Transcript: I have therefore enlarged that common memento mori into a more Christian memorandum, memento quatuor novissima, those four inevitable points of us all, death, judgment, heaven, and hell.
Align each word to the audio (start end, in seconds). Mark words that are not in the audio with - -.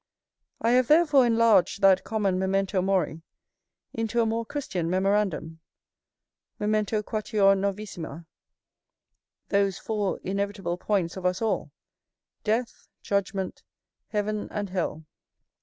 I 0.59 0.71
have 0.71 0.87
therefore 0.87 1.27
enlarged 1.27 1.79
that 1.83 2.03
common 2.03 2.39
memento 2.39 2.81
mori 2.81 3.21
into 3.93 4.19
a 4.19 4.25
more 4.25 4.47
Christian 4.47 4.89
memorandum, 4.89 5.59
memento 6.57 7.03
quatuor 7.03 7.55
novissima, 7.55 8.25
those 9.49 9.77
four 9.77 10.19
inevitable 10.23 10.79
points 10.79 11.17
of 11.17 11.25
us 11.27 11.39
all, 11.39 11.69
death, 12.43 12.87
judgment, 13.03 13.61
heaven, 14.07 14.47
and 14.49 14.71
hell. 14.71 15.05